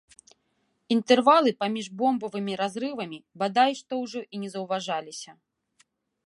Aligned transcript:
Інтэрвалы 0.95 1.49
паміж 1.61 1.85
бомбавымі 1.99 2.53
разрывамі 2.63 3.19
бадай 3.43 3.71
што 3.81 3.93
ўжо 4.03 4.19
і 4.23 4.35
не 4.47 4.51
заўважаліся. 4.57 5.31